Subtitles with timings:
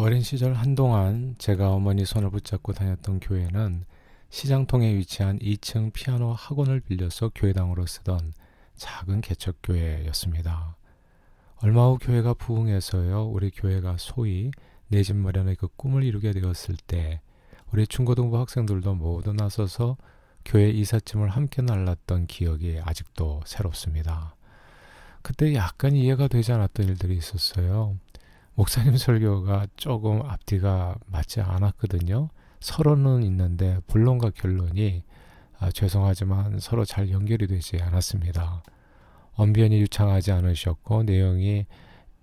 [0.00, 3.84] 어린 시절 한동안 제가 어머니 손을 붙잡고 다녔던 교회는
[4.30, 8.32] 시장통에 위치한 2층 피아노 학원을 빌려서 교회당으로 쓰던
[8.76, 10.76] 작은 개척교회였습니다.
[11.56, 14.52] 얼마 후 교회가 부흥해서요, 우리 교회가 소위
[14.86, 17.20] 내 집 마련의 그 꿈을 이루게 되었을 때,
[17.72, 19.96] 우리 중고등부 학생들도 모두 나서서
[20.44, 24.36] 교회 이삿짐을 함께 날랐던 기억이 아직도 새롭습니다.
[25.22, 27.96] 그때 약간 이해가 되지 않았던 일들이 있었어요.
[28.58, 32.28] 목사님 설교가 조금 앞뒤가 맞지 않았거든요.
[32.58, 35.04] 서론은 있는데 본론과 결론이
[35.60, 38.64] 아, 죄송하지만 서로 잘 연결이 되지 않았습니다.
[39.34, 41.66] 언변이 유창하지 않으셨고 내용이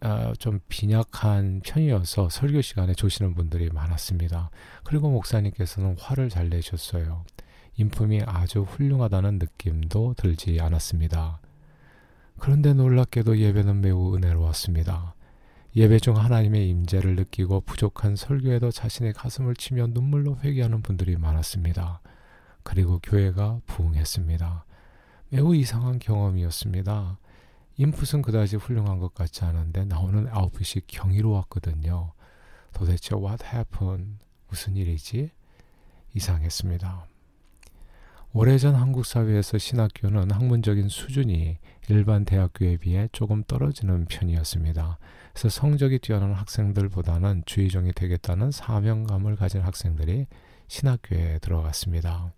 [0.00, 4.48] 아, 좀 빈약한 편이어서 설교 시간에 조시는 분들이 많았습니다.
[4.84, 7.26] 그리고 목사님께서는 화를 잘 내셨어요.
[7.76, 11.42] 인품이 아주 훌륭하다는 느낌도 들지 않았습니다.
[12.38, 15.14] 그런데 놀랍게도 예배는 매우 은혜로웠습니다.
[15.74, 22.02] 예배 중 하나님의 임재를 느끼고 부족한 설교에도 자신의 가슴을 치며 눈물로 회개하는 분들이 많았습니다.
[22.62, 24.66] 그리고 교회가 부흥했습니다.
[25.30, 27.18] 매우 이상한 경험이었습니다.
[27.78, 32.12] 인풋은 그다지 훌륭한 것 같지 않은데 나오는 아웃풋이 경이로웠거든요.
[32.74, 34.18] 도대체 what happened?
[34.48, 35.30] 무슨 일이지?
[36.12, 37.06] 이상했습니다.
[38.34, 41.58] 오래전 한국 사회에서 신학교는 학문적인 수준이
[41.90, 44.98] 일반 대학교에 비해 조금 떨어지는 편이었습니다.
[45.34, 50.28] 그래서 성적이 뛰어난 학생들보다는 주의종이 되겠다는 사명감을 가진 학생들이
[50.66, 52.32] 신학교에 들어갔습니다.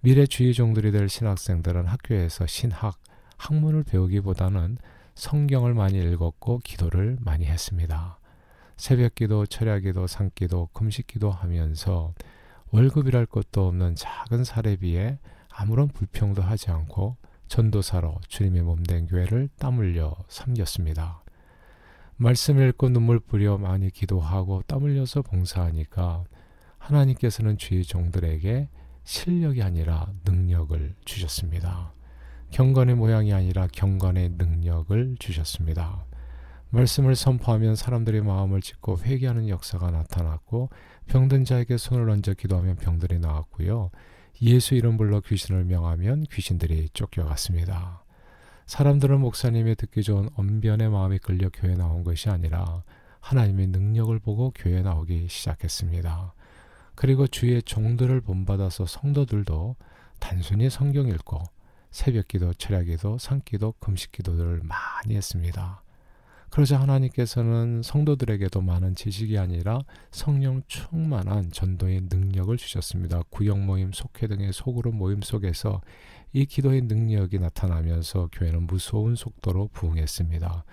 [0.00, 2.98] 미래 주의종들이 될 신학생들은 학교에서 신학,
[3.36, 4.78] 학문을 배우기보다는
[5.14, 8.18] 성경을 많이 읽었고 기도를 많이 했습니다.
[8.76, 12.12] 새벽 기도, 철야 기도, 산기도, 금식 기도 하면서
[12.72, 15.18] 월급이랄 것도 없는 작은 사례비에
[15.50, 21.22] 아무런 불평도 하지 않고 전도사로 주님의 몸된 교회를 땀 흘려 섬겼습니다.
[22.16, 26.24] 말씀 읽고 눈물 뿌려 많이 기도하고 땀 흘려서 봉사하니까
[26.78, 28.70] 하나님께서는 주의 종들에게
[29.04, 31.92] 실력이 아니라 능력을 주셨습니다.
[32.52, 36.06] 경건의 모양이 아니라 경건의 능력을 주셨습니다.
[36.72, 40.70] 말씀을 선포하면 사람들의 마음을 짓고 회개하는 역사가 나타났고
[41.06, 43.90] 병든 자에게 손을 얹어 기도하면 병들이 나왔고요.
[44.40, 48.02] 예수 이름 불러 귀신을 명하면 귀신들이 쫓겨갔습니다.
[48.64, 52.82] 사람들은 목사님의 듣기 좋은 언변의 마음이 끌려 교회 나온 것이 아니라
[53.20, 56.32] 하나님의 능력을 보고 교회 나오기 시작했습니다.
[56.94, 59.76] 그리고 주의 종들을 본받아서 성도들도
[60.18, 61.42] 단순히 성경 읽고
[61.90, 65.81] 새벽 기도, 철야 기도, 산기도, 금식 기도들을 많이 했습니다.
[66.52, 69.80] 그러자 하나님께서는 성도들에게도 많은 지식이 아니라
[70.10, 73.22] 성령 충만한 전도의 능력을 주셨습니다.
[73.30, 75.80] 구역 모임, 속회 등의 소그룹 모임 속에서
[76.34, 80.64] 이 기도의 능력이 나타나면서 교회는 무서운 속도로 부흥했습니다.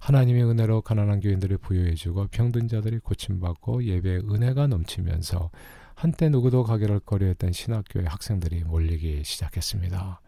[0.00, 5.50] 하나님의 은혜로 가난한 교인들이 부여해주고 병든 자들이 고침받고 예배의 은혜가 넘치면서
[5.94, 10.20] 한때 누구도 가게를 꺼려했던 신학교의 학생들이 몰리기 시작했습니다.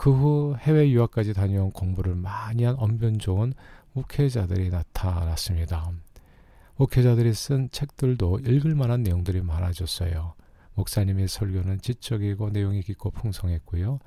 [0.00, 3.52] 그 후 해외 유학까지 다녀온 공부를 많이 한 언변 좋은
[3.92, 5.92] 목회자들이 나타났습니다.
[6.76, 10.32] 목회자들이 쓴 책들도 읽을 만한 내용들이 많아졌어요.
[10.72, 13.98] 목사님의 설교는 지적이고 내용이 깊고 풍성했고요.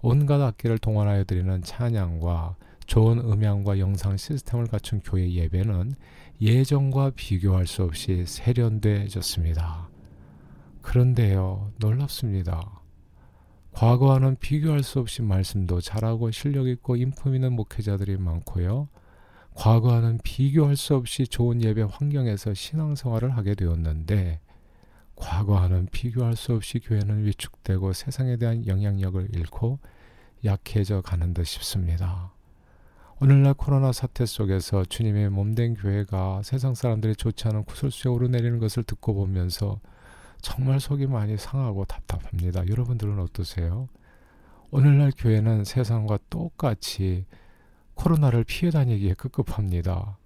[0.00, 5.92] 온갖 악기를 동원하여 드리는 찬양과 좋은 음향과 영상 시스템을 갖춘 교회 예배는
[6.40, 9.90] 예전과 비교할 수 없이 세련돼졌습니다.
[10.80, 12.81] 그런데요, 놀랍습니다.
[13.72, 18.88] 과거와는 비교할 수 없이 말씀도 잘하고 실력 있고 인품 있는 목회자들이 많고요.
[19.54, 24.40] 과거와는 비교할 수 없이 좋은 예배 환경에서 신앙생활을 하게 되었는데
[25.16, 29.78] 과거와는 비교할 수 없이 교회는 위축되고 세상에 대한 영향력을 잃고
[30.44, 32.32] 약해져 가는 듯 싶습니다.
[33.20, 39.14] 오늘날 코로나 사태 속에서 주님의 몸된 교회가 세상 사람들이 좋지 않은 구설수에 오르내리는 것을 듣고
[39.14, 39.80] 보면서
[40.42, 42.66] 정말 속이 많이 상하고 답답합니다.
[42.68, 43.88] 여러분들은 어떠세요?
[44.70, 47.24] 오늘날 교회는 세상과 똑같이
[47.94, 50.18] 코로나를 피해 다니기에 급급합니다.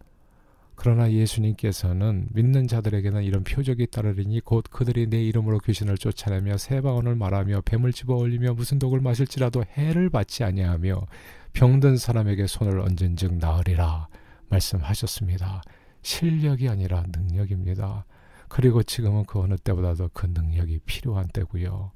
[0.74, 7.14] 그러나 예수님께서는 믿는 자들에게는 이런 표적이 따르리니 곧 그들이 내 이름으로 귀신을 쫓아내며 새 방언을
[7.14, 11.06] 말하며 뱀을 집어 올리며 무슨 독을 마실지라도 해를 받지 아니하며
[11.54, 14.08] 병든 사람에게 손을 얹은 즉 나으리라
[14.48, 15.62] 말씀하셨습니다.
[16.02, 18.04] 실력이 아니라 능력입니다.
[18.48, 21.90] 그리고 지금은 그 어느 때보다도 그 능력이 필요한 때고요.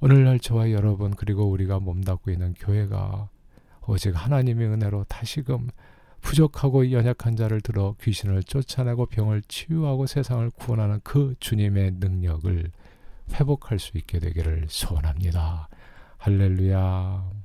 [0.00, 3.28] 오늘날 저와 여러분 그리고 우리가 몸담고 있는 교회가
[3.86, 5.68] 오직 하나님의 은혜로 다시금
[6.20, 12.70] 부족하고 연약한 자를 들어 귀신을 쫓아내고 병을 치유하고 세상을 구원하는 그 주님의 능력을
[13.32, 15.68] 회복할 수 있게 되기를 소원합니다.
[16.18, 17.37] 할렐루야.